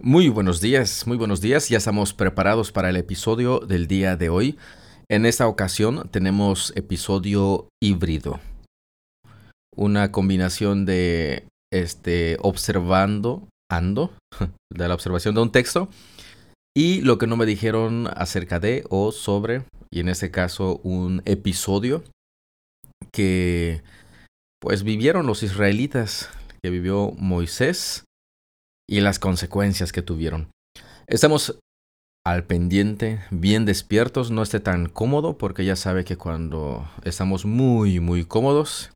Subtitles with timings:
[0.00, 1.68] Muy buenos días, muy buenos días.
[1.68, 4.58] Ya estamos preparados para el episodio del día de hoy.
[5.08, 8.40] En esta ocasión tenemos episodio híbrido.
[9.76, 14.12] Una combinación de este observando, ando,
[14.72, 15.88] de la observación de un texto
[16.74, 21.20] y lo que no me dijeron acerca de o sobre, y en este caso un
[21.26, 22.02] episodio
[23.12, 23.82] que
[24.58, 26.30] pues vivieron los israelitas,
[26.62, 28.04] que vivió Moisés
[28.88, 30.50] y las consecuencias que tuvieron.
[31.06, 31.58] Estamos
[32.24, 38.00] al pendiente, bien despiertos, no esté tan cómodo porque ya sabe que cuando estamos muy,
[38.00, 38.90] muy cómodos,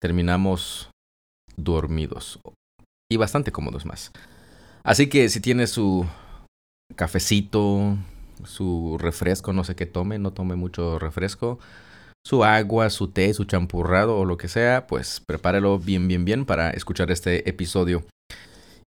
[0.00, 0.90] terminamos
[1.56, 2.40] dormidos
[3.10, 4.12] y bastante cómodos más.
[4.84, 6.06] Así que si tiene su
[6.96, 7.96] cafecito,
[8.44, 11.58] su refresco, no sé qué tome, no tome mucho refresco,
[12.26, 16.44] su agua, su té, su champurrado o lo que sea, pues prepárelo bien, bien, bien
[16.44, 18.04] para escuchar este episodio.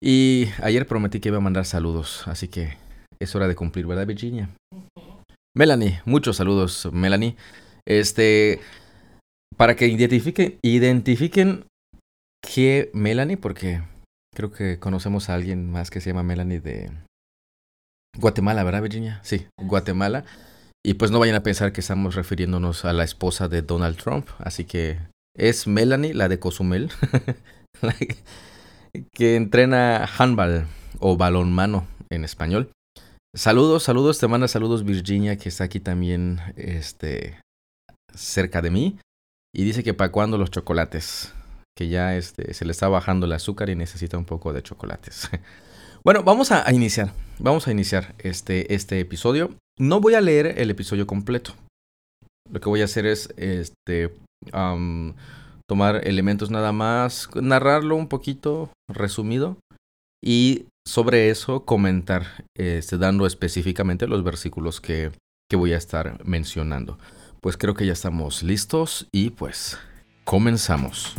[0.01, 2.77] Y ayer prometí que iba a mandar saludos, así que
[3.19, 4.49] es hora de cumplir, ¿verdad, Virginia?
[5.55, 7.35] Melanie, muchos saludos, Melanie.
[7.87, 8.59] Este,
[9.57, 11.65] para que identifiquen, identifiquen
[12.41, 13.81] que Melanie, porque
[14.35, 16.91] creo que conocemos a alguien más que se llama Melanie de
[18.17, 19.19] Guatemala, ¿verdad, Virginia?
[19.23, 20.25] Sí, Guatemala.
[20.83, 24.27] Y pues no vayan a pensar que estamos refiriéndonos a la esposa de Donald Trump.
[24.37, 24.99] Así que
[25.35, 26.91] es Melanie, la de Cozumel.
[29.13, 30.65] que entrena handball
[30.99, 32.69] o balonmano en español.
[33.35, 37.39] Saludos, saludos, te manda saludos Virginia, que está aquí también este,
[38.13, 38.97] cerca de mí.
[39.53, 41.33] Y dice que para cuando los chocolates,
[41.77, 45.29] que ya este, se le está bajando el azúcar y necesita un poco de chocolates.
[46.05, 49.55] Bueno, vamos a, iniciar, vamos a iniciar este, este episodio.
[49.79, 51.55] No voy a leer el episodio completo.
[52.51, 54.13] Lo que voy a hacer es este,
[55.67, 59.57] tomar elementos nada más, narrarlo un poquito resumido
[60.23, 65.11] y sobre eso comentar, este, dando específicamente los versículos que,
[65.49, 66.97] que voy a estar mencionando.
[67.41, 69.77] Pues creo que ya estamos listos y pues
[70.23, 71.15] comenzamos.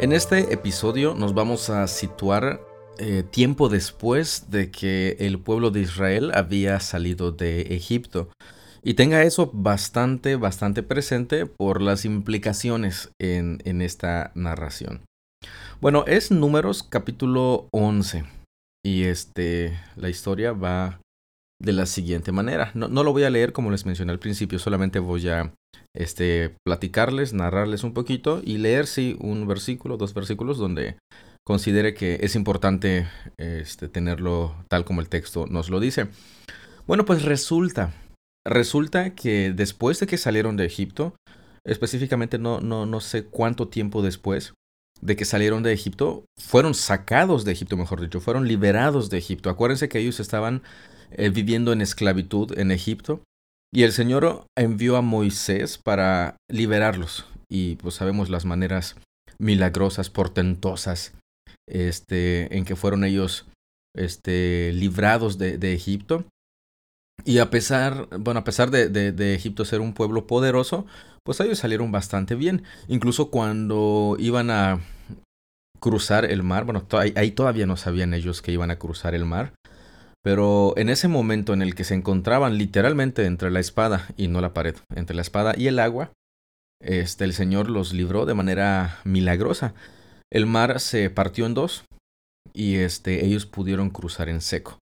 [0.00, 2.60] En este episodio nos vamos a situar
[2.98, 8.28] eh, tiempo después de que el pueblo de Israel había salido de Egipto.
[8.84, 15.00] Y tenga eso bastante, bastante presente por las implicaciones en, esta narración.
[15.80, 18.24] Bueno, es Números capítulo 11.
[18.84, 21.00] Y este, la historia va
[21.60, 22.70] de la siguiente manera.
[22.74, 25.52] No, lo voy a leer como les mencioné al principio, solamente voy a
[25.94, 30.96] este, platicarles, narrarles un poquito y leer, sí, un versículo, dos versículos donde
[31.44, 33.08] considere que es importante
[33.38, 36.08] este, tenerlo tal como el texto nos lo dice.
[36.86, 37.92] Bueno, pues resulta,
[38.46, 41.16] resulta que después de que salieron de Egipto,
[41.66, 44.54] específicamente no, no, no sé cuánto tiempo después
[45.00, 49.48] de que salieron de Egipto, fueron sacados de Egipto, mejor dicho, fueron liberados de Egipto.
[49.48, 50.62] Acuérdense que ellos estaban
[51.12, 53.22] eh, viviendo en esclavitud en Egipto
[53.72, 57.26] y el Señor envió a Moisés para liberarlos.
[57.50, 58.96] Y pues sabemos las maneras
[59.38, 61.14] milagrosas, portentosas,
[61.66, 63.46] este, en que fueron ellos
[63.94, 66.24] este, librados de, de Egipto.
[67.24, 70.86] Y a pesar, bueno, a pesar de, de, de, Egipto ser un pueblo poderoso,
[71.24, 72.62] pues ellos salieron bastante bien.
[72.86, 74.80] Incluso cuando iban a
[75.80, 79.52] cruzar el mar, bueno, ahí todavía no sabían ellos que iban a cruzar el mar.
[80.22, 84.40] Pero en ese momento en el que se encontraban literalmente entre la espada y no
[84.40, 86.12] la pared, entre la espada y el agua,
[86.80, 89.74] este, el Señor los libró de manera milagrosa.
[90.30, 91.84] El mar se partió en dos
[92.52, 94.78] y este, ellos pudieron cruzar en seco.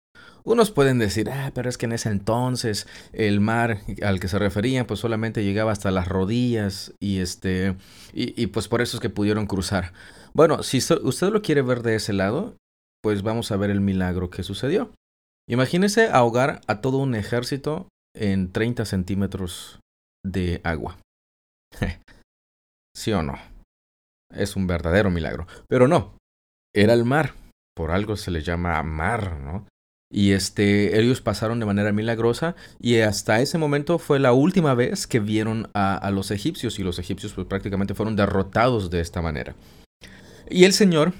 [0.46, 4.40] Unos pueden decir, ah, pero es que en ese entonces el mar al que se
[4.40, 7.78] referían pues solamente llegaba hasta las rodillas y este
[8.14, 9.94] y, y pues por eso es que pudieron cruzar.
[10.34, 12.58] Bueno, si usted lo quiere ver de ese lado,
[13.02, 14.92] pues vamos a ver el milagro que sucedió.
[15.48, 19.80] Imagínese ahogar a todo un ejército en 30 centímetros
[20.26, 20.98] de agua.
[22.96, 23.38] ¿Sí o no?
[24.34, 25.48] Es un verdadero milagro.
[25.68, 26.18] Pero no,
[26.74, 27.34] era el mar.
[27.76, 29.68] Por algo se le llama mar, ¿no?
[30.12, 35.08] Y este, ellos pasaron de manera milagrosa y hasta ese momento fue la última vez
[35.08, 39.56] que vieron a, los egipcios y los egipcios pues prácticamente fueron derrotados de esta manera.
[40.48, 41.14] Y el Señor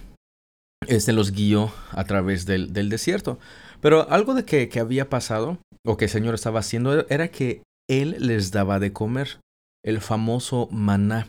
[0.88, 3.40] este los guió a través del desierto.
[3.84, 8.16] Pero algo de que, había pasado, o que el Señor estaba haciendo, era que Él
[8.18, 9.42] les daba de comer,
[9.84, 11.28] el famoso maná,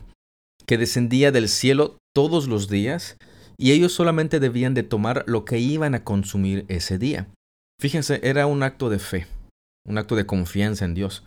[0.65, 3.17] que descendía del cielo todos los días,
[3.57, 7.27] y ellos solamente debían de tomar lo que iban a consumir ese día.
[7.81, 9.27] Fíjense, era un acto de fe,
[9.85, 11.25] un acto de confianza en Dios.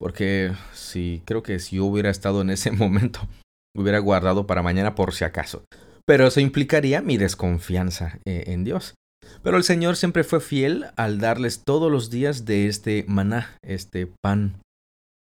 [0.00, 3.28] Porque si creo que si yo hubiera estado en ese momento,
[3.76, 5.64] hubiera guardado para mañana por si acaso.
[6.06, 8.94] Pero eso implicaría mi desconfianza eh, en Dios.
[9.42, 14.06] Pero el Señor siempre fue fiel al darles todos los días de este maná, este
[14.22, 14.60] pan.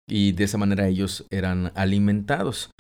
[0.09, 2.71] Y de esa manera ellos eran alimentados.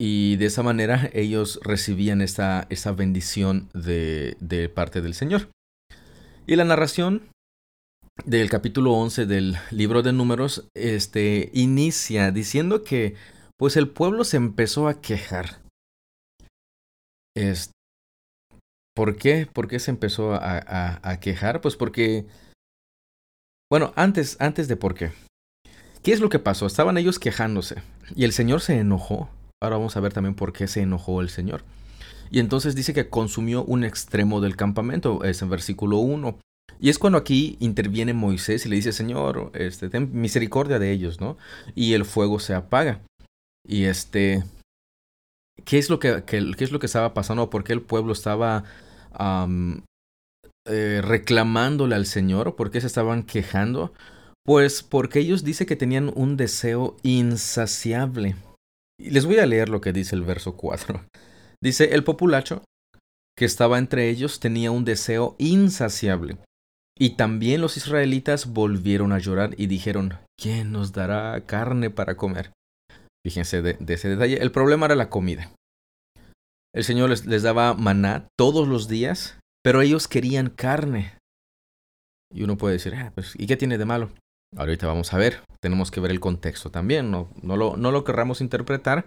[0.00, 2.66] Y de esa manera ellos recibían esa,
[2.96, 5.48] bendición de, de parte del Señor.
[6.46, 7.30] Y la narración
[8.24, 13.14] del capítulo 11 del libro de números este, inicia diciendo que
[13.58, 15.60] pues el pueblo se empezó a quejar.
[17.36, 17.72] Es,
[18.98, 19.46] ¿Por qué?
[19.46, 21.60] ¿Por qué se empezó a, quejar?
[21.60, 22.26] Pues porque...
[23.70, 25.12] Bueno, antes, antes de por qué.
[26.02, 26.66] ¿Qué es lo que pasó?
[26.66, 27.76] Estaban ellos quejándose
[28.16, 29.30] y el Señor se enojó.
[29.62, 31.62] Ahora vamos a ver también por qué se enojó el Señor.
[32.32, 36.36] Y entonces dice que consumió un extremo del campamento, es en versículo 1.
[36.80, 41.20] Y es cuando aquí interviene Moisés y le dice, Señor, este, ten misericordia de ellos,
[41.20, 41.36] ¿no?
[41.76, 43.00] Y el fuego se apaga.
[43.64, 44.42] Y este,
[45.64, 47.48] ¿qué es lo que, qué es lo que estaba pasando?
[47.48, 48.64] ¿Por qué el pueblo estaba
[49.18, 52.56] eh, reclamándole al Señor?
[52.56, 53.92] ¿Por qué se estaban quejando?
[54.44, 58.36] Pues porque ellos dicen que tenían un deseo insaciable.
[58.98, 61.04] Les voy a leer lo que dice el verso 4.
[61.60, 62.62] Dice, el populacho
[63.36, 66.38] que estaba entre ellos tenía un deseo insaciable
[66.98, 72.50] y también los israelitas volvieron a llorar y dijeron, ¿quién nos dará carne para comer?
[73.24, 74.42] Fíjense de, ese detalle.
[74.42, 75.52] El problema era la comida.
[76.74, 81.14] El Señor les, daba maná todos los días, pero ellos querían carne.
[82.32, 84.10] Y uno puede decir, ah, pues, ¿y qué tiene de malo?
[84.56, 85.42] Ahorita vamos a ver.
[85.60, 87.10] Tenemos que ver el contexto también.
[87.10, 89.06] No, lo, querramos interpretar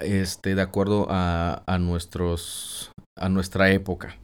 [0.00, 4.16] este, de acuerdo a, nuestros, a nuestra época.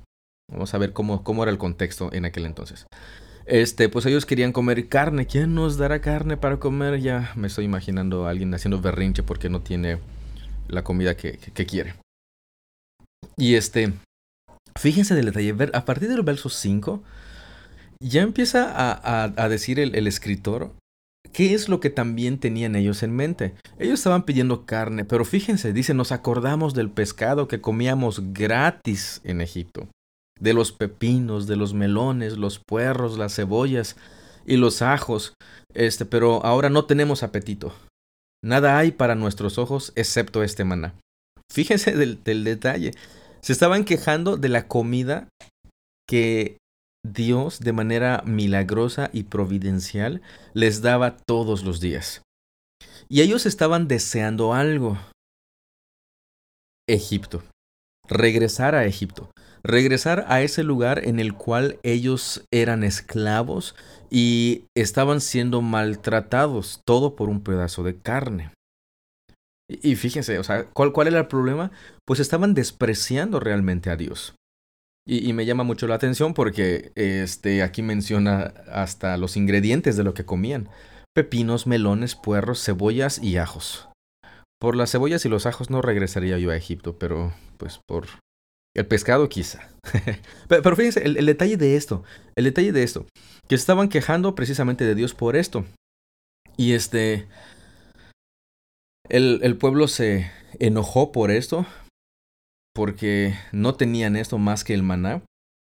[0.51, 2.87] Vamos a ver cómo, era el contexto en aquel entonces.
[3.47, 5.27] Este, pues ellos querían comer carne.
[5.27, 7.01] ¿Quién nos dará carne para comer?
[7.01, 9.99] Ya me estoy imaginando a alguien haciendo berrinche porque no tiene
[10.69, 11.95] la comida que, quiere.
[13.37, 13.93] Y este,
[14.79, 15.55] fíjense del detalle.
[15.73, 17.03] A partir del verso 5,
[18.01, 20.73] ya empieza a, decir el, el escritor
[21.33, 23.55] ¿Qué es lo que también tenían ellos en mente?
[23.79, 29.41] Ellos estaban pidiendo carne, pero fíjense, dice, nos acordamos del pescado que comíamos gratis en
[29.41, 29.89] Egipto
[30.41, 33.97] de los pepinos, de los melones, los puerros, las cebollas
[34.47, 35.35] y los ajos,
[35.75, 37.75] este, pero ahora no tenemos apetito.
[38.43, 40.95] Nada hay para nuestros ojos excepto este maná.
[41.51, 42.93] Fíjense del, del detalle.
[43.41, 45.29] Se estaban quejando de la comida
[46.09, 46.59] que
[47.05, 50.23] Dios de manera milagrosa y providencial
[50.55, 52.23] les daba todos los días.
[53.09, 54.99] Y ellos estaban deseando algo.
[56.89, 57.43] Egipto.
[58.09, 59.31] Regresar a Egipto
[59.63, 63.75] regresar a ese lugar en el cual ellos eran esclavos
[64.11, 68.53] y estaban siendo maltratados, todo por un pedazo de carne.
[69.71, 71.71] Y, fíjense, o sea, ¿cuál, ¿cuál, era el problema?
[72.05, 74.35] Pues estaban despreciando realmente a Dios.
[75.07, 80.05] Y, y, me llama mucho la atención porque este, aquí menciona hasta los ingredientes de
[80.05, 80.69] lo que comían.
[81.15, 83.89] Pepinos, melones, puerros, cebollas y ajos.
[84.61, 88.07] Por las cebollas y los ajos no regresaría yo a Egipto, pero pues por
[88.75, 89.69] el pescado quizá.
[90.49, 92.05] pero, fíjense, el, detalle de esto,
[92.37, 93.07] el detalle de esto,
[93.49, 95.65] que estaban quejando precisamente de Dios por esto.
[96.57, 97.27] Y este,
[99.11, 101.67] el, pueblo se enojó por esto,
[102.75, 105.23] porque no tenían esto más que el maná.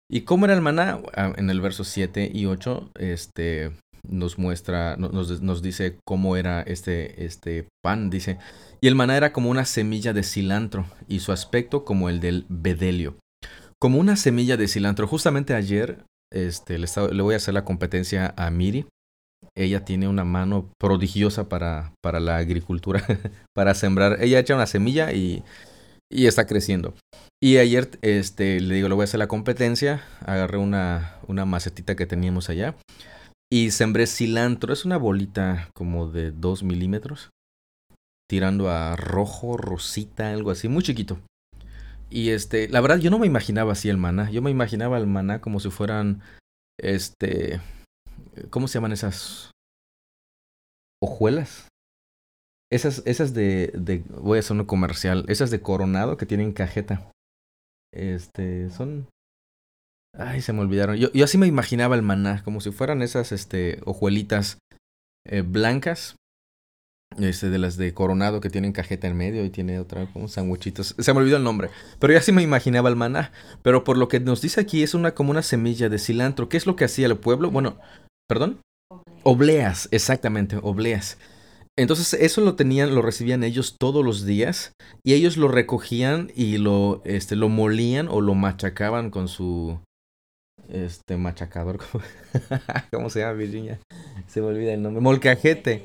[0.10, 1.02] ¿Y cómo era el maná?
[1.16, 3.72] Ah, en el verso 7 y 8, este,
[4.08, 8.10] nos muestra, nos, nos dice cómo era este, este pan.
[8.10, 8.38] Dice,
[8.82, 12.46] y el maná era como una semilla de cilantro y su aspecto como el del
[12.50, 13.18] bedelio.
[13.80, 15.08] Como una semilla de cilantro.
[15.08, 18.86] Justamente ayer este, le, le voy a hacer la competencia a Miri.
[19.56, 23.04] Ella tiene una mano prodigiosa para, para la agricultura,
[23.54, 24.18] para sembrar.
[24.22, 25.44] Ella echa una semilla y,
[26.12, 26.94] y está creciendo.
[27.42, 30.04] Y ayer este, le digo, le voy a hacer la competencia.
[30.26, 32.76] Agarré una, una macetita que teníamos allá
[33.52, 34.74] y sembré cilantro.
[34.74, 37.30] Es una bolita como de 2 milímetros
[38.34, 41.20] tirando a rojo, rosita, algo así, muy chiquito.
[42.10, 45.08] Y este, la verdad yo no me imaginaba así el maná, yo me imaginaba el
[45.08, 46.22] maná como si fueran,
[46.80, 47.60] este,
[48.50, 49.52] ¿cómo se llaman esas?
[51.02, 51.68] Hojuelas.
[52.72, 57.12] Esas, esas de, de, voy a hacer un comercial, esas de coronado que tienen cajeta.
[57.92, 59.08] Este, son,
[60.18, 60.96] Ay, se me olvidaron.
[60.96, 64.60] Yo, yo así me imaginaba el maná, como si fueran esas este, hojuelitas
[65.26, 66.16] eh, blancas.
[67.20, 70.96] Este, de las de Coronado que tienen cajeta en medio y tiene otra como sandwichitos.
[70.98, 71.70] Se me olvidó el nombre.
[72.00, 73.32] Pero ya sí me imaginaba el maná.
[73.62, 76.50] Pero por lo que nos dice aquí es una como una semilla de cilantro.
[76.50, 77.52] ¿Qué es lo que hacía el pueblo?
[77.52, 77.78] Bueno,
[78.34, 78.62] ¿perdón?
[79.22, 81.20] Obleas, exactamente, obleas.
[81.78, 84.74] Entonces eso lo tenían, lo recibían ellos todos los días
[85.04, 89.80] y ellos lo recogían y lo, este, lo molían o lo machacaban con su,
[90.68, 91.80] este, machacador,
[92.92, 93.80] ¿cómo se llama Virginia?
[94.26, 95.84] Se me olvida el nombre, molcajete.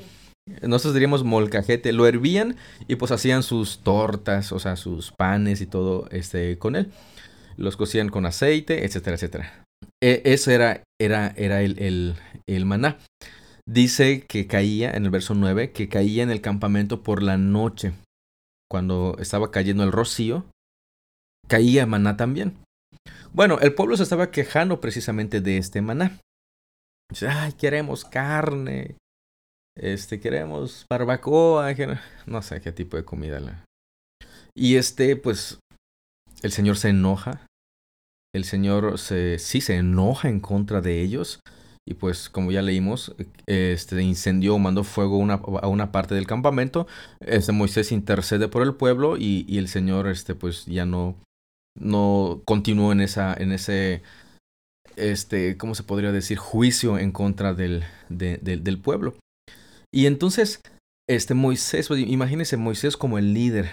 [0.63, 5.67] Nosotros diríamos molcajete, lo hervían y pues hacían sus tortas, o sea, sus panes y
[5.67, 6.91] todo este con él.
[7.59, 9.65] Los cocían con aceite, etcétera, etcétera.
[10.03, 12.99] E, ese era, era, era el, el, maná.
[13.67, 17.93] Dice que caía, en el verso 9, que caía en el campamento por la noche.
[18.71, 20.45] Cuando estaba cayendo el rocío,
[21.47, 22.59] caía maná también.
[23.33, 26.19] Bueno, el pueblo se estaba quejando precisamente de este maná.
[27.11, 28.97] Dice, ay, queremos carne,
[29.79, 31.75] este, queremos barbacoa,
[32.27, 33.65] no sé qué tipo de comida.
[34.55, 35.59] Y este, pues,
[36.43, 37.47] el Señor se enoja.
[38.35, 41.41] El Señor se, sí se enoja en contra de ellos
[41.89, 43.15] y pues como ya leímos,
[43.47, 46.87] este incendió, mandó fuego a una parte del campamento.
[47.21, 51.17] Este Moisés intercede por el pueblo y, el Señor este pues ya no
[51.75, 54.03] no continuó en esa en ese
[54.97, 59.15] este cómo se podría decir juicio en contra del, del pueblo.
[59.91, 60.61] Y entonces
[61.09, 63.71] este Moisés, imagínense Moisés como el líder.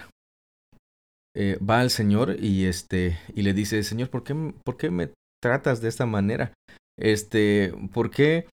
[1.35, 5.11] Eh, va al Señor y este y le dice, "Señor, ¿por qué por qué me
[5.43, 6.53] tratas de esta manera?"
[6.97, 8.47] Este, ¿por qué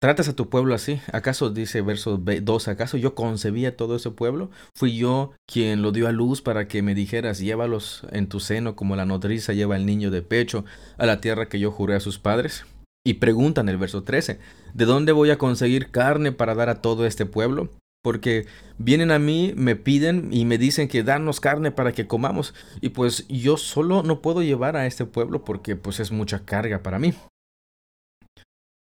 [0.00, 1.00] tratas a tu pueblo así?
[1.12, 4.50] ¿Acaso dice verso 2, acaso yo concebía todo ese pueblo?
[4.74, 8.76] ¿Fui yo quien lo dio a luz para que me dijeras, llévalos en tu seno
[8.76, 10.64] como la nodriza lleva al niño de pecho
[10.96, 12.64] a la tierra que yo juré a sus padres?
[13.06, 14.40] Y preguntan el verso 13,
[14.72, 17.70] ¿de dónde voy a conseguir carne para dar a todo este pueblo?
[18.02, 18.46] Porque
[18.78, 22.90] vienen a mí, me piden y me dicen que danos carne para que comamos y
[22.90, 26.98] pues yo solo no puedo llevar a este pueblo porque pues es mucha carga para
[26.98, 27.14] mí.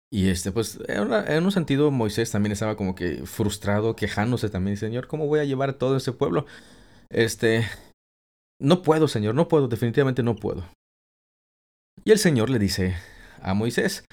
[0.09, 5.07] Y este, pues, en, un sentido, Moisés también estaba como que frustrado, quejándose también, Señor,
[5.07, 6.45] ¿cómo voy a llevar a todo ese pueblo?
[7.09, 7.65] Este,
[8.61, 10.63] no puedo, Señor, no puedo, definitivamente no puedo.
[12.05, 12.95] Y el Señor le dice
[13.41, 14.05] a Moisés,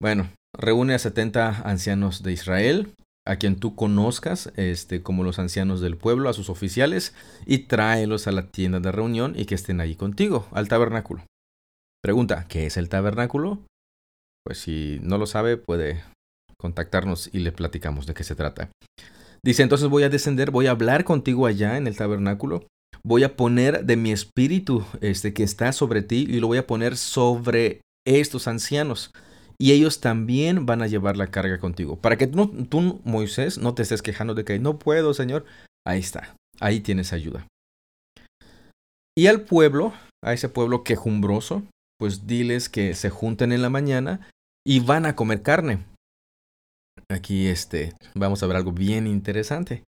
[0.00, 2.94] bueno, reúne a 70 ancianos de Israel,
[3.26, 7.14] a quien tú conozcas, este, como los ancianos del pueblo, a sus oficiales,
[7.46, 11.24] y tráelos a la tienda de reunión y que estén allí contigo, al tabernáculo.
[12.02, 13.60] Pregunta, ¿qué es el tabernáculo?
[14.44, 16.04] Pues si no lo sabe, puede
[16.58, 18.70] contactarnos y le platicamos de qué se trata.
[19.42, 22.66] Dice, entonces voy a descender, voy a hablar contigo allá en el tabernáculo,
[23.02, 26.66] voy a poner de mi espíritu este, que está sobre ti y lo voy a
[26.66, 29.10] poner sobre estos ancianos
[29.58, 31.96] y ellos también van a llevar la carga contigo.
[31.96, 35.44] Para que tú, Moisés, no te estés quejando de que no puedo, Señor.
[35.86, 37.46] Ahí está, ahí tienes ayuda.
[39.16, 39.92] Y al pueblo,
[40.22, 41.62] a ese pueblo quejumbroso,
[41.98, 44.28] pues diles que se junten en la mañana
[44.66, 45.84] y van a comer carne.
[47.08, 49.84] Aquí este, vamos a ver algo bien interesante.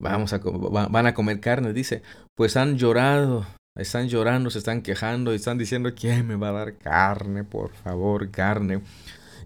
[0.00, 2.02] Vamos a, van a comer carne, dice.
[2.36, 3.46] Pues han llorado
[3.76, 7.44] están llorando, se están quejando y están diciendo, ¿quién me va a dar carne?
[7.44, 8.82] Por favor, carne.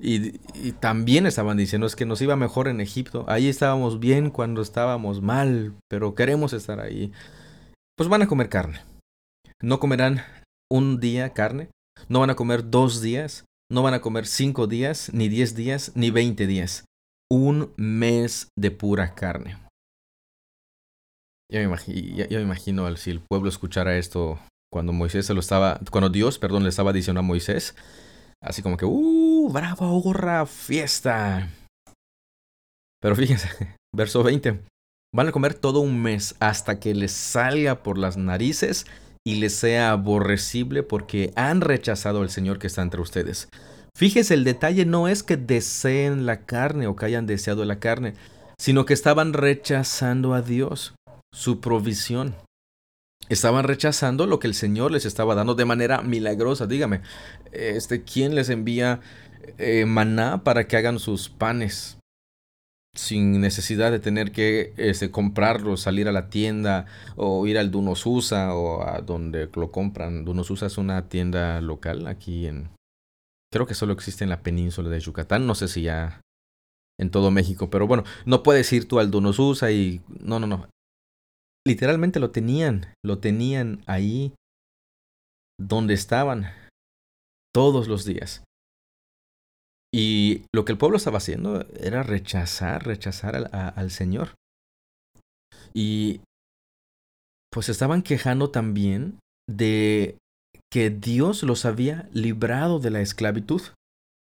[0.00, 3.25] Y, y, también estaban diciendo, es que nos iba mejor en Egipto.
[3.28, 7.12] Ahí estábamos bien cuando estábamos mal, pero queremos estar ahí.
[7.97, 8.81] Pues van a comer carne.
[9.62, 10.23] No comerán
[10.71, 11.69] un día carne.
[12.09, 13.45] No van a comer dos días.
[13.71, 16.85] No van a comer cinco días, ni diez días, ni veinte días.
[17.31, 19.63] Un mes de pura carne.
[21.51, 24.39] Ya me, imagino, si el pueblo escuchara esto
[24.73, 27.77] cuando Moisés se lo estaba, cuando Dios, perdón, le estaba diciendo a Moisés,
[28.43, 29.51] así como que, ¡uh!
[29.53, 31.49] ¡Bravo, hurra, fiesta!
[33.01, 33.49] Pero fíjense,
[33.95, 34.61] verso 20.
[35.15, 38.87] Van a comer todo un mes hasta que les salga por las narices
[39.25, 43.49] y les sea aborrecible porque han rechazado al Señor que está entre ustedes.
[43.97, 48.15] Fíjese, el detalle no es que deseen la carne o que hayan deseado la carne,
[48.59, 50.95] sino que estaban rechazando a Dios
[51.35, 52.37] su provisión.
[53.29, 56.67] Estaban rechazando lo que el Señor les estaba dando de manera milagrosa.
[56.67, 57.00] Dígame,
[57.53, 59.00] este, ¿quién les envía
[59.59, 61.99] eh, maná para que hagan sus panes?
[62.97, 66.87] sin necesidad de tener que este, comprarlo, salir a la tienda
[67.17, 70.25] o ir al Dunosusa o a donde lo compran.
[70.25, 72.71] Dunosusa es una tienda local aquí en...
[73.53, 76.21] Creo que solo existe en la península de Yucatán, no sé si ya
[76.97, 80.00] en todo México, pero bueno, no puedes ir tú al Dunosusa y...
[80.21, 80.69] No, no, no
[81.66, 84.35] literalmente lo tenían, lo tenían ahí
[85.59, 86.47] donde estaban.
[87.54, 88.42] todos los días.
[89.94, 94.35] Y lo que el pueblo estaba haciendo era rechazar, rechazar al, Señor.
[95.73, 96.21] Y
[97.52, 100.18] pues estaban quejando también de
[100.68, 103.62] que Dios los había librado de la esclavitud.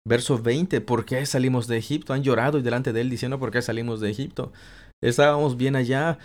[0.08, 2.14] Verso 20, ¿por qué salimos de Egipto?
[2.14, 4.54] Han llorado y delante de él diciendo, ¿por qué salimos de Egipto?
[5.02, 6.20] Estábamos bien allá.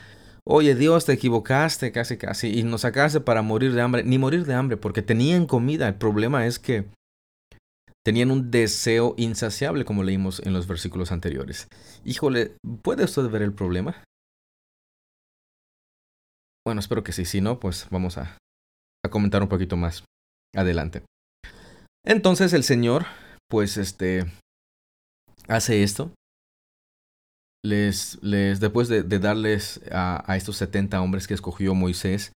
[0.51, 4.03] Oye, Dios, te equivocaste casi casi y nos sacaste para morir de hambre.
[4.03, 5.87] Ni morir de hambre, porque tenían comida.
[5.89, 6.87] El problema es que
[8.03, 11.69] tenían un deseo insaciable, como leímos en los versículos anteriores.
[12.03, 14.03] Híjole, ¿puede usted ver el problema?
[16.67, 17.27] Bueno, espero que sí.
[17.27, 18.39] Si no, pues vamos a,
[19.05, 20.05] a comentar un poquito más
[20.57, 21.03] adelante.
[22.07, 23.05] Entonces el Señor,
[23.51, 24.25] pues este,
[25.47, 26.11] hace esto.
[27.69, 28.19] Les,
[28.61, 32.33] después de, darles a, estos 70 hombres que escogió Moisés,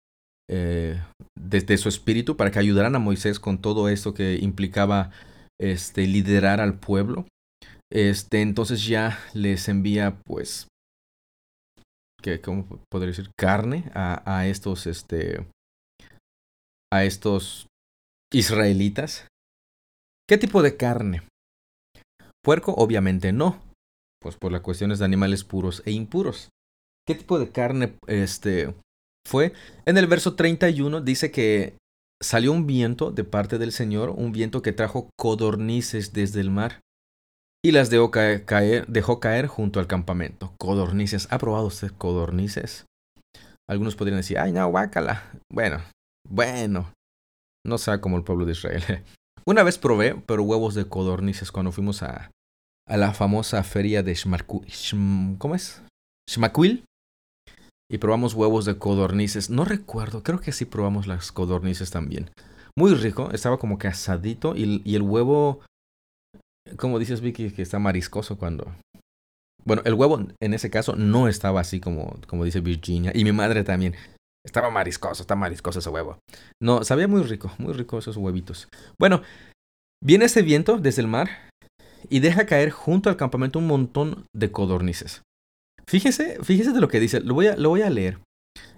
[0.49, 1.01] eh,
[1.39, 5.11] desde su espíritu, para que ayudaran a Moisés con todo esto que implicaba
[5.59, 7.25] este, liderar al pueblo.
[7.91, 10.67] Este, entonces ya les envía, pues,
[12.21, 13.31] que, ¿cómo podría decir?
[13.37, 15.45] Carne a estos, este,
[16.91, 17.67] a estos
[18.31, 19.27] israelitas.
[20.27, 21.23] ¿Qué tipo de carne?
[22.43, 23.61] Puerco, obviamente no,
[24.21, 26.49] pues por las cuestiones de animales puros e impuros.
[27.07, 28.73] ¿Qué tipo de carne este,
[29.27, 29.53] fue?
[29.85, 31.75] En el verso 31 dice que
[32.21, 36.81] salió un viento de parte del Señor, un viento que trajo codornices desde el mar
[37.63, 40.53] y las dejó caer, dejó caer junto al campamento.
[40.59, 41.27] Codornices.
[41.31, 42.85] ¿Ha probado usted codornices?
[43.69, 45.31] Algunos podrían decir, ay, no, guácala.
[45.51, 45.81] Bueno,
[46.27, 46.91] bueno,
[47.65, 48.83] no sea como el pueblo de Israel.
[49.45, 52.31] Una vez probé, pero huevos de codornices cuando fuimos a,
[52.91, 54.65] a la famosa feria de Shmarku,
[55.37, 55.81] ¿cómo es?
[57.89, 59.49] Y probamos huevos de codornices.
[59.49, 62.29] No recuerdo, creo que sí probamos las codornices también.
[62.77, 65.61] Muy rico, estaba como que asadito y, el huevo,
[66.77, 68.75] como dices Vicky, que está mariscoso cuando...
[69.63, 73.13] Bueno, el huevo en ese caso no estaba así como, como dice Virginia.
[73.15, 73.95] Y mi madre también.
[74.45, 76.17] Estaba mariscoso, está mariscoso ese huevo.
[76.61, 78.67] No, sabía muy rico, muy rico esos huevitos.
[78.99, 79.21] Bueno,
[80.03, 81.50] viene ese viento desde el mar
[82.09, 85.21] y deja caer junto al campamento un montón de codornices.
[85.87, 88.19] Fíjese, fíjese de lo que dice, lo voy a, lo voy a leer.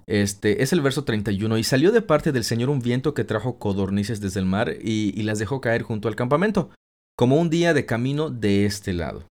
[0.06, 1.58] Este es el verso 31.
[1.58, 5.22] Y salió de parte del Señor un viento que trajo codornices desde el mar y,
[5.22, 6.70] las dejó caer junto al campamento,
[7.16, 9.26] como un día de camino de este lado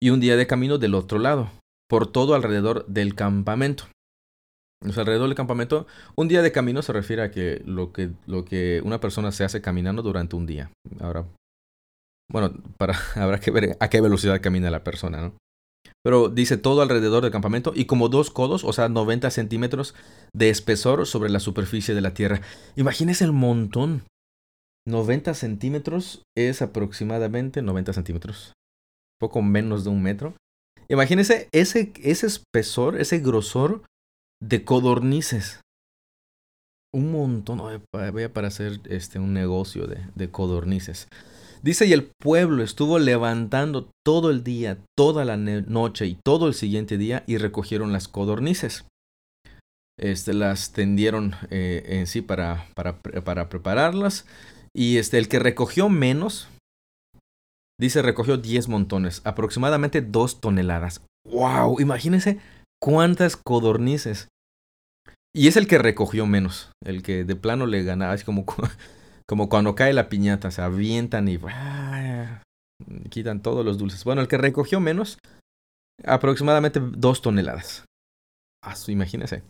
[0.00, 1.50] y un día de camino del otro lado,
[1.88, 3.86] por todo alrededor del campamento
[4.82, 8.82] alrededor del campamento, un día de camino se refiere a que lo que, lo que
[8.84, 10.70] una persona se hace caminando durante un día.
[11.00, 11.24] Ahora,
[12.30, 15.34] bueno, para, habrá que ver a qué velocidad camina la persona, ¿no?
[16.06, 19.94] Pero dice todo alrededor del campamento y como dos codos, o sea, 90 centímetros
[20.32, 22.42] de espesor sobre la superficie de la tierra.
[22.76, 24.04] Imagínese el montón.
[24.86, 28.52] 90 centímetros es aproximadamente 90 centímetros.
[29.18, 30.34] Poco menos de un metro.
[30.88, 33.82] Imagínese ese, ese espesor, ese grosor
[34.40, 35.60] de codornices.
[36.94, 37.60] Un montón.
[37.92, 41.08] Voy para hacer este, un negocio de, de codornices.
[41.66, 46.54] Dice, y el pueblo estuvo levantando todo el día, toda la noche y todo el
[46.54, 48.86] siguiente día y recogieron las codornices.
[49.98, 54.26] Este, las tendieron eh, en sí para, para, para, prepararlas.
[54.72, 56.48] Y este, el que recogió menos,
[57.80, 61.04] dice, recogió 10 montones, aproximadamente 2 toneladas.
[61.28, 61.80] ¡Wow!
[61.80, 62.38] Imagínense
[62.80, 64.28] cuántas codornices.
[65.34, 68.46] Y es el que recogió menos, el que de plano le ganaba, es como,
[69.26, 71.38] como cuando cae la piñata, se avientan y
[73.10, 74.04] quitan todos los dulces.
[74.04, 75.18] Bueno, el que recogió menos,
[76.04, 77.84] aproximadamente dos toneladas.
[78.62, 79.42] Ah, imagínese.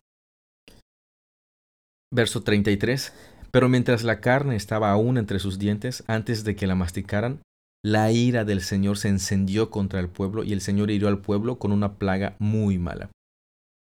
[2.12, 3.12] Verso 33.
[3.50, 7.40] Pero mientras la carne estaba aún entre sus dientes, antes de que la masticaran,
[7.84, 11.58] la ira del Señor se encendió contra el pueblo y el Señor hirió al pueblo
[11.58, 13.10] con una plaga muy mala.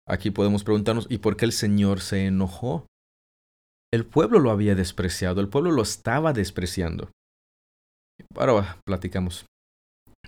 [0.06, 2.86] Aquí podemos preguntarnos, ¿y por qué el Señor se enojó?
[3.92, 7.10] El pueblo lo había despreciado, el pueblo lo estaba despreciando.
[8.34, 9.46] Ahora platicamos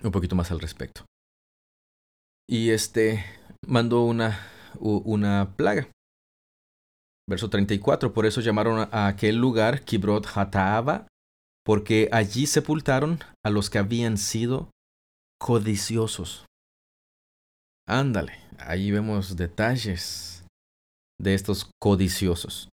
[0.03, 1.05] un poquito más al respecto.
[2.49, 3.23] Y este
[3.67, 4.47] mandó una,
[4.79, 5.87] una plaga.
[7.29, 11.07] Verso 34, por eso llamaron a aquel lugar Kibrot Hataaba,
[11.63, 14.71] porque allí sepultaron a los que habían sido
[15.39, 16.45] codiciosos.
[17.87, 20.45] Ándale, ahí vemos detalles
[21.19, 22.69] de estos codiciosos.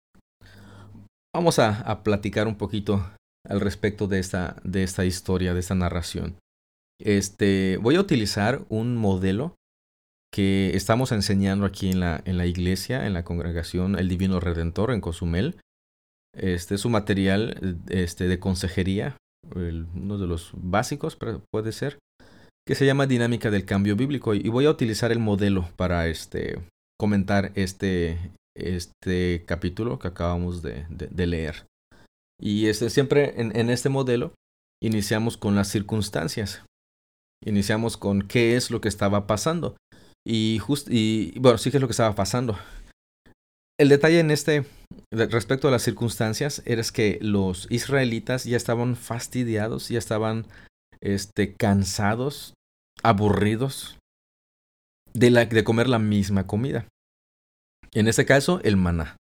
[1.35, 3.05] Vamos a, platicar un poquito
[3.45, 6.37] al respecto de esta, de esta historia, de esta narración.
[6.97, 9.53] Este, voy a utilizar un modelo
[10.33, 14.91] que estamos enseñando aquí en la, en la iglesia, en la congregación El Divino Redentor
[14.91, 15.57] en Cozumel.
[16.33, 19.17] Este es un material este, de consejería
[19.53, 21.17] uno de los básicos,
[21.51, 21.99] puede ser,
[22.65, 24.33] que se llama dinámica del cambio bíblico.
[24.33, 26.61] Y voy a utilizar el modelo para este,
[26.97, 28.17] comentar este,
[28.55, 31.67] este capítulo que acabamos de, leer.
[32.39, 34.33] Y este, siempre en, este modelo
[34.81, 36.63] iniciamos con las circunstancias.
[37.45, 39.75] Iniciamos con qué es lo que estaba pasando.
[40.25, 42.57] Y, y bueno, sí que es lo que estaba pasando.
[43.77, 44.65] El detalle en este,
[45.11, 50.45] respecto a las circunstancias, era que los israelitas ya estaban fastidiados, ya estaban
[51.01, 52.53] este, cansados,
[53.03, 53.97] aburridos
[55.13, 56.87] de, la, de comer la misma comida.
[57.95, 59.15] En este caso, el maná.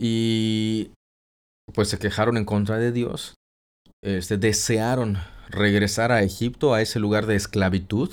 [0.00, 0.90] Y
[1.72, 3.34] pues se quejaron en contra de Dios.
[4.02, 8.10] Este, desearon regresar a Egipto, a ese lugar de esclavitud.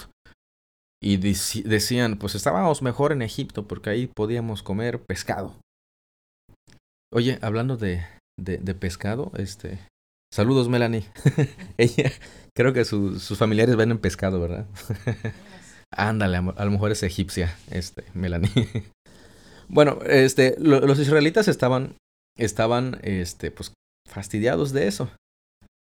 [1.02, 5.56] Y decían, pues estábamos mejor en Egipto porque ahí podíamos comer pescado.
[7.12, 8.06] Oye, hablando de,
[8.40, 9.80] de, pescado, este...
[10.34, 11.06] Saludos, Melanie.
[11.78, 12.12] Ella,
[12.56, 14.66] creo que sus familiares venden pescado, ¿verdad?
[15.92, 18.50] Ándale, a lo mejor es egipcia, este, Melanie.
[19.74, 21.96] bueno, este, los israelitas estaban,
[22.38, 23.74] estaban, este, pues,
[24.10, 25.10] fastidiados de eso.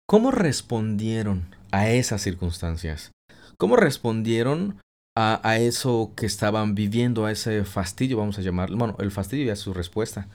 [0.07, 3.11] ¿Cómo respondieron a esas circunstancias?
[3.57, 4.79] ¿Cómo respondieron
[5.15, 8.77] a, a, eso que estaban viviendo, a ese fastidio, vamos a llamarlo?
[8.77, 10.27] Bueno, el fastidio ya es su respuesta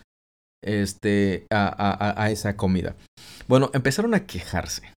[0.62, 2.94] este, a, a, a esa comida.
[3.48, 4.92] Bueno, empezaron a quejarse.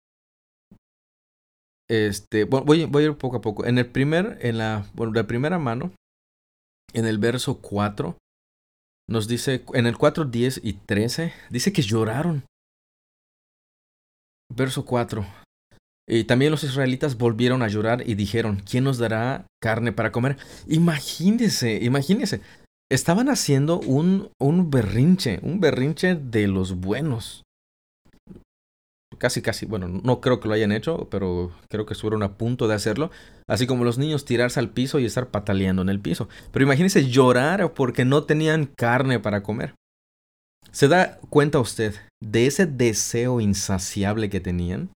[1.88, 3.64] Este, bueno, voy, voy, a ir poco a poco.
[3.64, 5.92] En el primer, en la, bueno, la primera mano,
[6.92, 8.16] en el verso 4,
[9.08, 12.44] nos dice, en el 4, 10 y 13, dice que lloraron.
[14.54, 15.26] Verso 4.
[16.06, 20.36] Y también los israelitas volvieron a llorar y dijeron, ¿quién nos dará carne para comer?
[20.66, 22.40] Imagínense, imagínense.
[22.90, 27.42] Estaban haciendo un, un berrinche, un berrinche de los buenos.
[29.18, 32.68] Casi, casi, bueno, no creo que lo hayan hecho, pero creo que estuvieron a punto
[32.68, 33.10] de hacerlo.
[33.48, 36.28] Así como los niños tirarse al piso y estar pataleando en el piso.
[36.52, 39.74] Pero imagínense llorar porque no tenían carne para comer.
[40.70, 44.90] ¿Se da cuenta usted de ese deseo insaciable que tenían?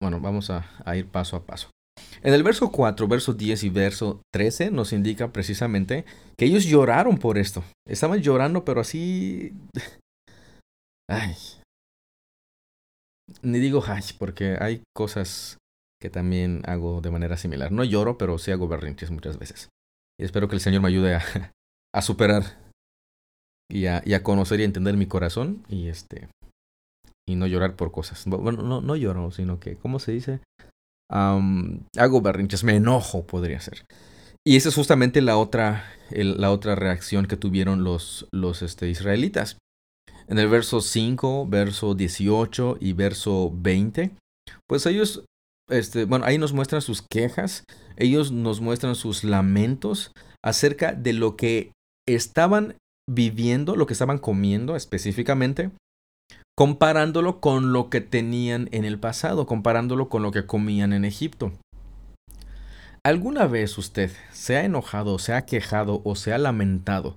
[0.00, 1.68] Bueno, vamos a, a ir paso a paso.
[2.22, 6.04] En el verso 4, verso 10 y verso 13 nos indica precisamente
[6.38, 7.62] que ellos lloraron por esto.
[7.86, 9.52] Estaban llorando, pero así...
[11.10, 11.34] Ay.
[13.42, 15.58] Ni digo ay, porque hay cosas
[16.00, 17.72] que también hago de manera similar.
[17.72, 19.68] No lloro, pero sí hago berrinches muchas veces.
[20.18, 21.22] Y espero que el Señor me ayude a,
[21.94, 22.58] a superar
[23.70, 26.28] y a, y a, conocer y entender mi corazón y este
[27.28, 28.24] y no llorar por cosas.
[28.26, 30.40] Bueno, no, no lloro, sino que, ¿cómo se dice?
[31.12, 33.84] hago berrinches, me enojo, podría ser.
[34.46, 39.58] Y esa es justamente la otra, la otra reacción que tuvieron los, los este, israelitas.
[40.30, 44.12] En el verso 5, verso 18 y verso 20,
[44.68, 45.24] pues ellos,
[45.68, 47.64] este, bueno, ahí nos muestran sus quejas,
[47.96, 51.72] ellos nos muestran sus lamentos acerca de lo que
[52.08, 52.76] estaban
[53.10, 55.72] viviendo, lo que estaban comiendo específicamente,
[56.56, 61.50] comparándolo con lo que tenían en el pasado, comparándolo con lo que comían en Egipto.
[63.04, 67.16] ¿Alguna vez usted se ha enojado, se ha quejado o se ha lamentado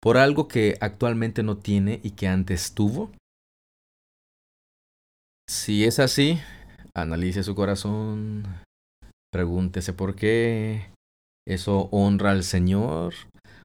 [0.00, 3.12] por algo que actualmente no tiene y que antes tuvo?
[5.48, 6.40] Si es así,
[6.94, 8.44] analice su corazón,
[9.32, 10.90] pregúntese por qué.
[11.46, 13.14] ¿Eso honra al Señor?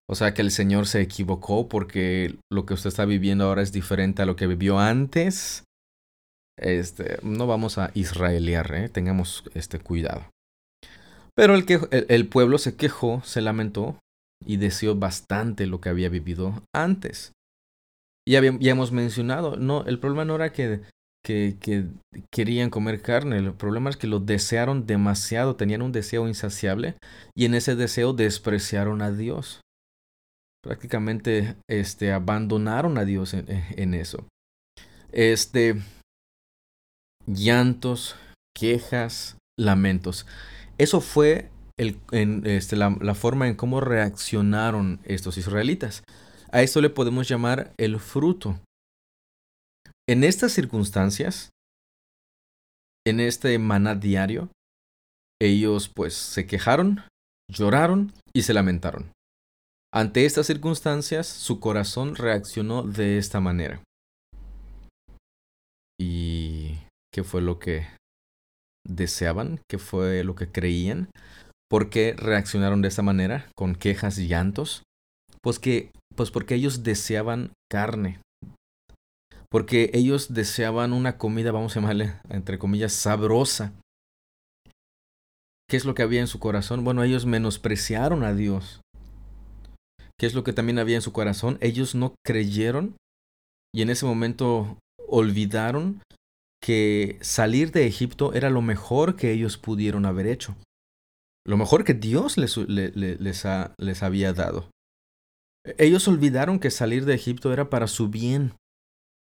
[0.08, 3.72] O sea que el Señor se equivocó porque lo que usted está viviendo ahora es
[3.72, 5.64] diferente a lo que vivió antes.
[6.60, 8.90] Este, no vamos a israeliar, ¿eh?
[8.90, 10.26] tengamos este cuidado.
[11.34, 13.98] Pero el, que, el, pueblo se quejó, se lamentó
[14.46, 17.34] y deseó bastante lo que había vivido antes.
[18.28, 20.82] Ya, ya hemos mencionado, no, el problema no era que,
[21.24, 21.86] que, que
[22.32, 26.96] querían comer carne, el problema es que lo desearon demasiado, tenían un deseo insaciable
[27.36, 29.62] y en ese deseo despreciaron a Dios
[30.62, 34.28] prácticamente este, abandonaron a Dios en, eso.
[35.12, 35.76] Este,
[37.26, 38.16] llantos,
[38.56, 40.26] quejas, lamentos.
[40.78, 41.50] Eso fue
[42.12, 46.04] en, este, la, la, forma en cómo reaccionaron estos israelitas.
[46.52, 48.60] A esto le podemos llamar el fruto.
[50.08, 51.50] En estas circunstancias,
[53.06, 54.50] en este maná diario,
[55.42, 57.02] ellos pues se quejaron,
[57.50, 59.12] lloraron y se lamentaron.
[59.94, 63.84] Ante estas circunstancias, su corazón reaccionó de esta manera.
[66.00, 66.78] ¿Y
[67.14, 67.88] qué fue lo que
[68.88, 69.62] deseaban?
[69.70, 71.10] ¿Qué fue lo que creían?
[71.72, 74.84] ¿Por qué reaccionaron de esta manera, con quejas y llantos?
[75.42, 78.20] Pues que, pues porque ellos deseaban carne.
[79.50, 83.72] porque ellos deseaban una comida, vamos a llamarle, entre comillas, sabrosa.
[85.70, 86.84] ¿Qué es lo que había en su corazón?
[86.84, 88.82] Bueno, ellos menospreciaron a Dios.
[90.20, 91.58] ¿Qué es lo que también había en su corazón?
[91.62, 92.98] Ellos no creyeron
[93.74, 96.02] y en ese momento olvidaron
[96.62, 100.56] que salir de Egipto era lo mejor que ellos pudieron haber hecho.
[101.46, 103.46] Lo mejor que Dios les, les,
[103.78, 104.70] les había dado.
[105.78, 108.54] Ellos olvidaron que salir de Egipto era para su bien.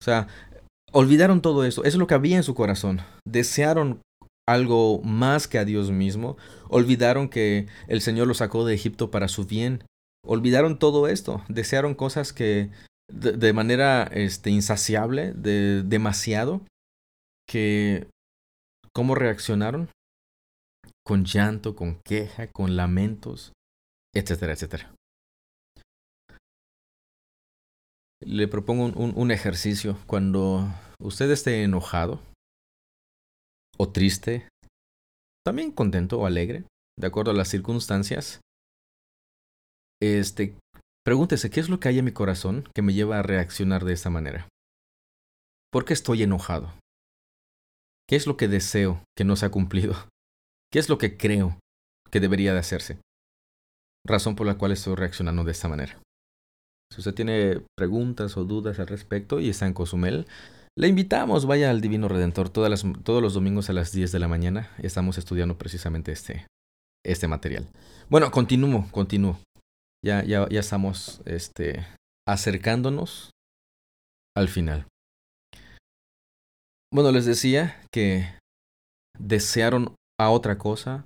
[0.02, 0.28] O sea,
[0.92, 1.84] olvidaron todo eso.
[1.84, 3.02] Eso es lo que había en su corazón.
[3.26, 4.02] Desearon
[4.48, 6.38] algo más que a Dios mismo.
[6.70, 9.84] Olvidaron que el Señor los sacó de Egipto para su bien.
[10.26, 11.44] Olvidaron todo esto.
[11.48, 12.72] Desearon cosas que
[13.12, 16.62] de, manera este, insaciable, de demasiado,
[17.48, 18.08] que
[18.94, 19.90] cómo reaccionaron
[21.06, 23.54] con llanto, con queja, con lamentos,
[24.14, 24.96] etcétera, etcétera.
[28.22, 30.00] Le propongo un, ejercicio.
[30.08, 30.68] Cuando
[31.00, 32.22] usted esté enojado
[33.78, 34.48] o triste,
[35.46, 36.64] también contento o alegre,
[36.98, 38.42] de acuerdo a las circunstancias,
[40.02, 40.58] este,
[41.06, 43.94] pregúntese qué es lo que hay en mi corazón que me lleva a reaccionar de
[43.94, 44.48] esta manera.
[45.72, 46.74] ¿Por qué estoy enojado?
[48.08, 49.94] ¿Qué es lo que deseo que no se ha cumplido?
[50.72, 51.60] ¿Qué es lo que creo
[52.12, 53.00] que debería de hacerse?
[54.06, 56.00] Razón por la cual estoy reaccionando de esta manera.
[56.92, 60.28] Si usted tiene preguntas o dudas al respecto y está en Cozumel,
[60.78, 64.70] le invitamos, vaya al Divino Redentor todos los domingos a las 10 de la mañana.
[64.78, 66.48] Estamos estudiando precisamente este,
[67.06, 67.68] este material.
[68.10, 69.40] Bueno, continúo, continúo.
[70.04, 71.88] Ya, ya, ya estamos este,
[72.28, 73.32] acercándonos
[74.36, 74.86] al final.
[76.94, 78.30] Bueno, les decía que
[79.18, 81.06] desearon a otra cosa,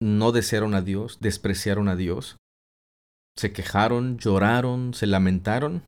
[0.00, 2.36] no desearon a Dios, despreciaron a Dios,
[3.36, 5.84] se quejaron, lloraron, se lamentaron.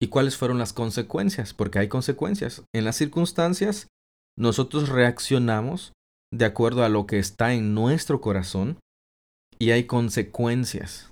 [0.00, 1.54] ¿Y cuáles fueron las consecuencias?
[1.54, 2.62] Porque hay consecuencias.
[2.74, 3.88] En las circunstancias,
[4.36, 5.92] nosotros reaccionamos
[6.32, 8.78] de acuerdo a lo que está en nuestro corazón
[9.58, 11.10] y hay consecuencias.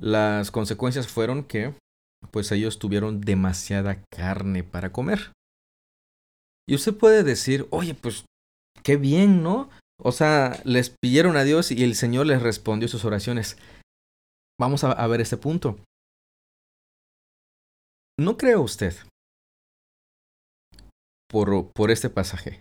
[0.00, 1.74] Las consecuencias fueron que
[2.30, 5.32] pues ellos tuvieron demasiada carne para comer.
[6.70, 8.26] Y usted puede decir, oye, pues
[8.84, 9.68] qué bien, ¿no?
[10.00, 13.58] O sea, les pidieron a Dios y el Señor les respondió sus oraciones.
[14.56, 15.80] Vamos a, ver este punto.
[18.20, 18.94] ¿No cree usted
[21.28, 22.60] por, por este pasaje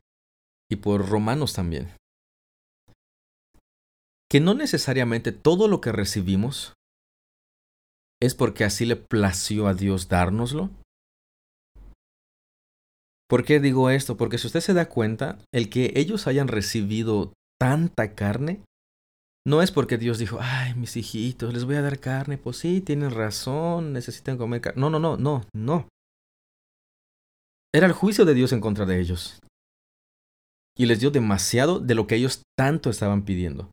[0.72, 1.96] y por Romanos también
[4.28, 6.74] que no necesariamente todo lo que recibimos
[8.20, 10.72] es porque así le plació a Dios dárnoslo?
[13.30, 14.18] ¿Por qué digo esto?
[14.18, 18.64] Porque si usted se da cuenta, el que ellos hayan recibido tanta carne,
[19.48, 22.82] no es porque Dios dijo, ay, mis hijitos, les voy a dar carne, pues sí,
[22.82, 24.82] tienen razón, necesitan comer carne.
[24.82, 25.88] No, no, no, no, no.
[27.74, 29.40] Era el juicio de Dios en contra de ellos.
[30.76, 33.70] Y les dio demasiado de lo que ellos tanto estaban pidiendo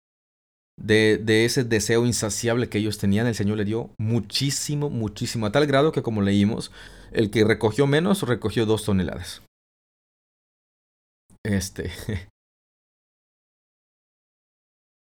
[0.79, 5.53] de, de, ese deseo insaciable que ellos tenían, el Señor le dio muchísimo, muchísimo, a
[5.53, 6.71] tal grado que como leímos,
[7.12, 9.42] el que recogió menos recogió dos toneladas.
[11.47, 11.93] Este.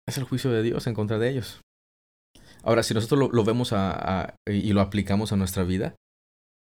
[0.08, 1.60] es el juicio de Dios en contra de ellos.
[2.64, 5.96] Ahora, si nosotros lo, vemos a, y lo aplicamos a nuestra vida,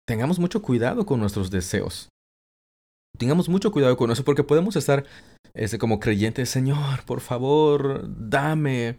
[0.07, 2.09] tengamos mucho cuidado con nuestros deseos.
[3.19, 5.07] Tengamos mucho cuidado con eso porque podemos estar
[5.55, 8.99] este, como creyentes, Señor, por favor, dame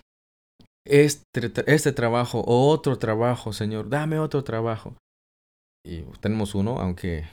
[0.85, 4.95] este, este trabajo o otro trabajo, Señor, dame otro trabajo.
[5.85, 7.27] Y tenemos uno, aunque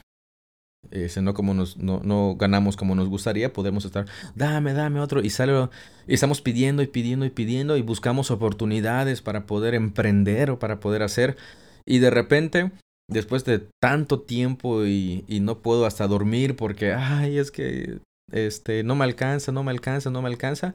[1.21, 5.29] no, como nos, no, no, ganamos como nos gustaría, podemos estar, dame, dame otro, y
[5.29, 5.69] sale,
[6.07, 10.79] y estamos pidiendo y pidiendo y pidiendo y buscamos oportunidades para poder emprender o para
[10.79, 11.37] poder hacer,
[11.85, 12.71] y de repente
[13.07, 17.99] después de tanto tiempo y, y, no puedo hasta dormir porque, ay, es que
[18.31, 20.73] este, no me alcanza, no me alcanza, no me alcanza.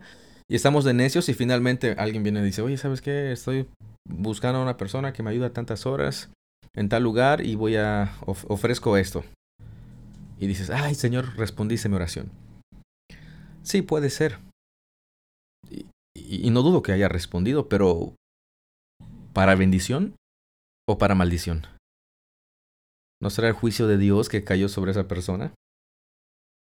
[0.48, 3.32] Y estamos de necios y finalmente alguien viene y dice, oye, ¿sabes qué?
[3.32, 3.68] Estoy
[4.08, 6.30] buscando a una persona que me ayuda tantas horas
[6.74, 9.24] en tal lugar y voy a, ofrezco esto.
[10.40, 12.30] Y dices, ay, Señor, respondiste mi oración.
[13.62, 14.38] Sí, puede ser.
[16.16, 18.14] Y, no dudo que haya respondido, pero
[19.34, 20.16] ¿para bendición
[20.88, 21.66] o para maldición?
[23.22, 25.52] ¿No será el juicio de Dios que cayó sobre esa persona?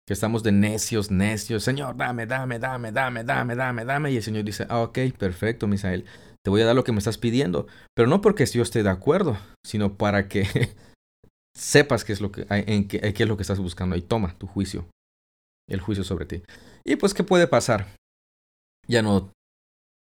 [0.09, 1.63] Que estamos de necios, necios.
[1.63, 4.11] Señor, dame, dame, dame, dame, dame, dame, dame.
[4.11, 6.05] Y el Señor dice, ah, ok, perfecto, Misael.
[6.45, 7.69] Te voy a dar lo que me estás pidiendo.
[7.95, 10.47] Pero no porque yo esté de acuerdo, sino para que
[11.57, 13.97] sepas qué es lo que, qué es lo que estás buscando.
[13.97, 14.87] Y toma tu juicio.
[15.69, 16.43] El juicio sobre ti.
[16.85, 17.87] Y pues, ¿qué puede pasar?
[18.89, 19.31] Ya no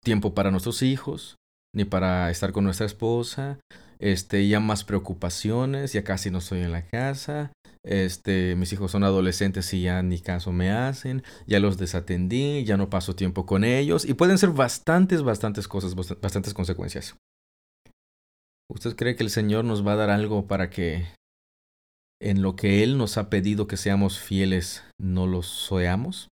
[0.03, 1.35] tiempo para nuestros hijos,
[1.73, 3.59] ni para estar con nuestra esposa,
[3.99, 7.51] este, ya más preocupaciones, ya casi no estoy en la casa,
[7.83, 12.77] este, mis hijos son adolescentes y ya ni caso me hacen, ya los desatendí, ya
[12.77, 17.15] no paso tiempo con ellos y pueden ser bastantes, bastantes cosas, bastantes consecuencias.
[18.69, 21.05] ¿Usted cree que el Señor nos va a dar algo para que
[22.21, 26.29] en lo que Él nos ha pedido que seamos fieles no lo seamos?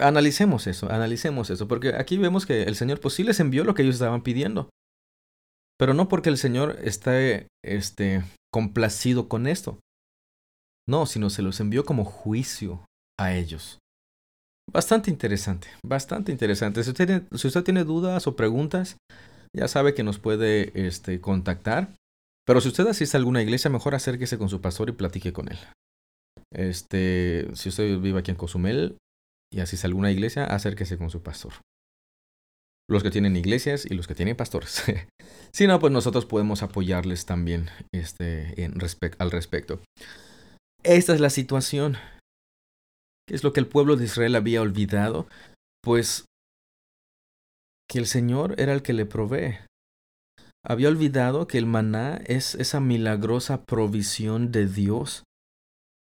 [0.00, 3.74] Analicemos eso, analicemos eso, porque aquí vemos que el Señor pues sí les envió lo
[3.74, 4.70] que ellos estaban pidiendo.
[5.76, 8.22] Pero no porque el Señor esté este,
[8.52, 9.80] complacido con esto.
[10.88, 12.84] No, sino se los envió como juicio
[13.18, 13.78] a ellos.
[14.72, 16.82] Bastante interesante, bastante interesante.
[16.82, 18.98] Si usted, si usted tiene dudas o preguntas,
[19.56, 21.94] ya sabe que nos puede este, contactar.
[22.48, 25.50] Pero si usted asiste a alguna iglesia, mejor acérquese con su pastor y platique con
[25.50, 25.58] él.
[26.50, 28.96] Este, si usted vive aquí en Cozumel
[29.52, 31.52] y asiste a alguna iglesia, acérquese con su pastor
[32.90, 34.82] los que tienen iglesias y los que tienen pastores.
[35.52, 38.74] si no, pues nosotros podemos apoyarles también este, en
[39.18, 39.80] al respecto.
[40.82, 41.98] Esta es la situación.
[43.28, 45.26] ¿Qué es lo que el pueblo de Israel había olvidado?
[45.82, 46.24] Pues
[47.90, 49.58] que el Señor era el que le provee.
[50.64, 55.24] Había olvidado que el maná es esa milagrosa provisión de Dios.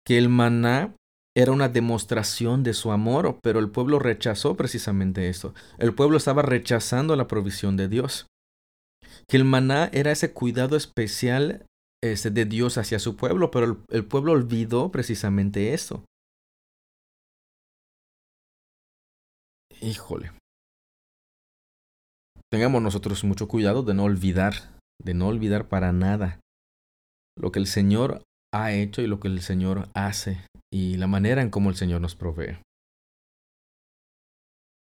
[0.06, 0.96] Que el maná
[1.36, 5.54] era una demostración de su amor, pero el pueblo rechazó precisamente esto.
[5.78, 8.28] El pueblo estaba rechazando la provisión de Dios.
[9.28, 11.66] Que el maná era ese cuidado especial
[12.04, 16.06] este, de Dios hacia su pueblo, pero el, el pueblo olvidó precisamente esto.
[19.82, 20.32] Híjole.
[22.52, 26.40] Tengamos nosotros mucho cuidado de no olvidar, de no olvidar para nada
[27.38, 31.42] lo que el Señor ha hecho y lo que el Señor hace y la manera
[31.42, 32.60] en cómo el Señor nos provee.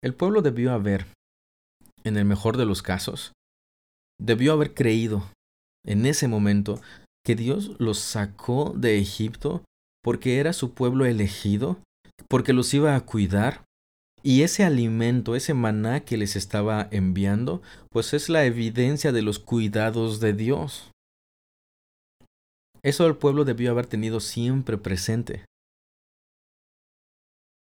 [0.03, 1.07] El pueblo debió haber,
[2.05, 3.33] en el mejor de los casos,
[4.21, 5.31] debió haber creído
[5.87, 6.81] en ese momento
[7.25, 9.65] que Dios los sacó de Egipto
[10.03, 11.79] porque era su pueblo elegido,
[12.29, 13.65] porque los iba a cuidar,
[14.27, 17.61] y ese alimento, ese maná que les estaba enviando,
[17.91, 20.91] pues es la evidencia de los cuidados de Dios.
[22.83, 25.45] Eso el pueblo debió haber tenido siempre presente.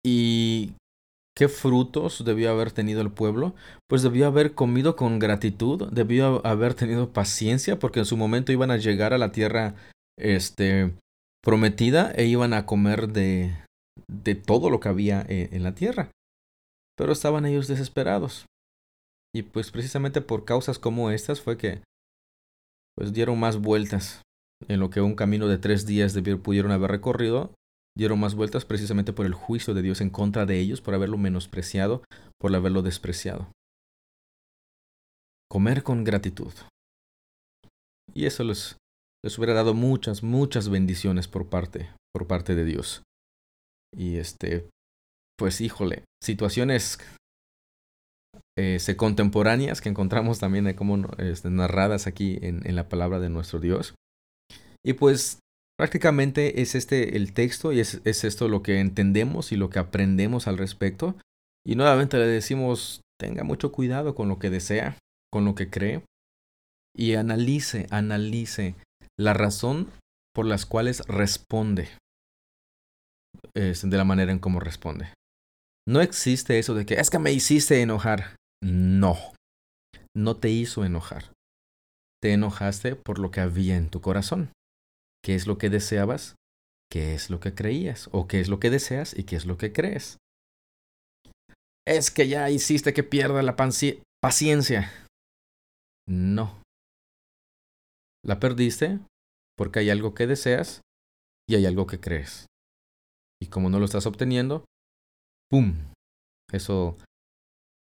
[0.03, 0.73] ¿Y
[1.37, 3.53] qué frutos debió haber tenido el pueblo?
[3.87, 8.71] Pues debió haber comido con gratitud, debió haber tenido paciencia, porque en su momento iban
[8.71, 9.75] a llegar a la tierra
[10.17, 10.95] este,
[11.43, 13.55] prometida e iban a comer de,
[14.07, 16.09] de todo lo que había en, en la tierra.
[16.99, 18.45] Pero estaban ellos desesperados.
[19.33, 21.81] Y pues precisamente por causas como estas fue que
[22.97, 24.21] pues dieron más vueltas
[24.67, 27.53] en lo que un camino de tres días pudieron haber recorrido,
[27.97, 31.17] dieron más vueltas precisamente por el juicio de Dios en contra de ellos, por haberlo
[31.17, 32.03] menospreciado,
[32.37, 33.49] por haberlo despreciado.
[35.49, 36.51] Comer con gratitud.
[38.13, 38.75] Y eso les,
[39.23, 43.03] les hubiera dado muchas, muchas bendiciones por parte, por parte de Dios.
[43.95, 44.69] Y este,
[45.39, 46.99] pues híjole, situaciones
[48.57, 53.95] eh, contemporáneas que encontramos también como este, narradas aquí en, la palabra de nuestro Dios.
[54.85, 55.39] Y pues
[55.77, 59.79] prácticamente es este el texto y es, es esto lo que entendemos y lo que
[59.79, 61.15] aprendemos al respecto.
[61.65, 64.97] Y nuevamente le decimos, tenga mucho cuidado con lo que desea,
[65.31, 66.03] con lo que cree.
[66.95, 68.75] Y analice, analice
[69.17, 69.89] la razón
[70.33, 71.87] por las cuales responde
[73.53, 75.13] es de la manera en cómo responde.
[75.87, 78.35] No existe eso de que es que me hiciste enojar.
[78.63, 79.17] No,
[80.15, 81.31] no te hizo enojar.
[82.21, 84.51] Te enojaste por lo que había en tu corazón
[85.23, 86.35] qué es lo que deseabas,
[86.91, 89.57] qué es lo que creías, o qué es lo que deseas y qué es lo
[89.57, 90.17] que crees.
[91.85, 94.91] Es que ya hiciste que pierda la paciencia.
[96.07, 96.61] No.
[98.23, 98.99] La perdiste
[99.57, 100.81] porque hay algo que deseas
[101.47, 102.45] y hay algo que crees.
[103.41, 104.65] Y como no lo estás obteniendo,
[105.49, 105.75] ¡pum!
[106.51, 106.97] Eso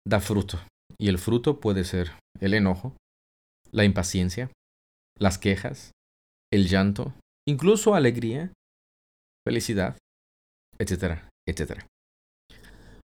[0.05, 0.59] da fruto.
[0.97, 2.95] Y el fruto puede ser el enojo,
[3.71, 4.49] la impaciencia,
[5.19, 5.91] las quejas,
[6.51, 7.13] el llanto,
[7.47, 8.51] incluso alegría,
[9.45, 9.97] felicidad,
[10.79, 11.85] etcétera, etcétera.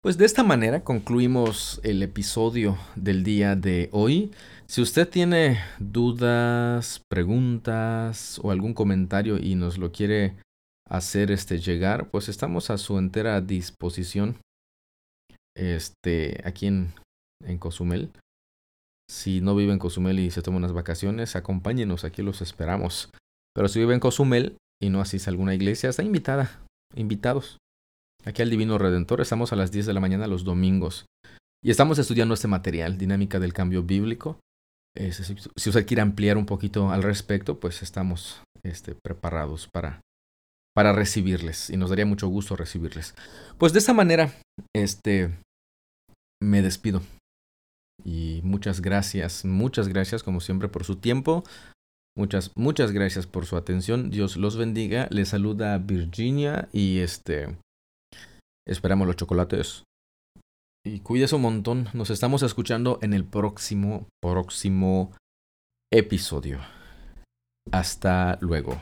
[0.01, 4.31] Pues de esta manera concluimos el episodio del día de hoy.
[4.65, 10.37] Si usted tiene dudas, preguntas o algún comentario y nos lo quiere
[10.89, 14.37] hacer este llegar, pues estamos a su entera disposición.
[15.59, 16.93] Este, aquí en,
[17.45, 18.11] en Cozumel.
[19.09, 23.09] Si no vive en Cozumel y se toma unas vacaciones, acompáñenos, aquí los esperamos.
[23.53, 26.63] Pero si vive en Cozumel y no asiste a alguna iglesia, está invitada,
[26.95, 27.57] invitados.
[28.23, 31.05] Aquí al Divino Redentor estamos a las 10 de la mañana los domingos.
[31.61, 34.39] Y estamos estudiando este material, Dinámica del Cambio Bíblico.
[34.95, 39.99] si usted quiere ampliar un poquito al respecto, pues estamos este, preparados para,
[40.73, 43.13] para recibirles y nos daría mucho gusto recibirles.
[43.57, 44.33] Pues de esta manera,
[44.73, 45.33] este,
[46.41, 47.01] me despido.
[48.03, 51.43] Y muchas gracias, muchas gracias como siempre por su tiempo.
[52.17, 54.09] Muchas, muchas gracias por su atención.
[54.09, 55.07] Dios los bendiga.
[55.09, 57.57] Les saluda Virginia y este
[58.67, 59.83] esperamos los chocolates.
[60.85, 61.89] Y cuídese un montón.
[61.93, 65.13] Nos estamos escuchando en el próximo, próximo
[65.91, 66.59] episodio.
[67.71, 68.81] Hasta luego.